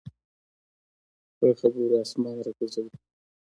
[1.37, 2.93] په خبرو اسمان راکوزوي.